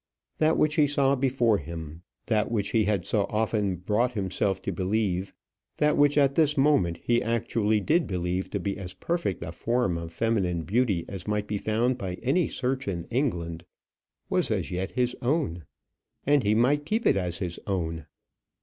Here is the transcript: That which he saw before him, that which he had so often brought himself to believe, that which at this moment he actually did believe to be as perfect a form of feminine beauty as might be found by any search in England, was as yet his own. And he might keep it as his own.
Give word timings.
That 0.39 0.57
which 0.57 0.77
he 0.77 0.87
saw 0.87 1.15
before 1.15 1.59
him, 1.59 2.01
that 2.25 2.49
which 2.49 2.71
he 2.71 2.85
had 2.85 3.05
so 3.05 3.25
often 3.29 3.75
brought 3.75 4.13
himself 4.13 4.59
to 4.63 4.71
believe, 4.71 5.31
that 5.77 5.95
which 5.95 6.17
at 6.17 6.33
this 6.33 6.57
moment 6.57 6.97
he 7.03 7.21
actually 7.21 7.81
did 7.81 8.07
believe 8.07 8.49
to 8.49 8.59
be 8.59 8.79
as 8.79 8.95
perfect 8.95 9.43
a 9.43 9.51
form 9.51 9.99
of 9.99 10.11
feminine 10.11 10.63
beauty 10.63 11.05
as 11.07 11.27
might 11.27 11.45
be 11.45 11.59
found 11.59 11.99
by 11.99 12.15
any 12.23 12.47
search 12.49 12.87
in 12.87 13.03
England, 13.11 13.63
was 14.27 14.49
as 14.49 14.71
yet 14.71 14.89
his 14.89 15.15
own. 15.21 15.65
And 16.25 16.41
he 16.41 16.55
might 16.55 16.83
keep 16.83 17.05
it 17.05 17.15
as 17.15 17.37
his 17.37 17.59
own. 17.67 18.07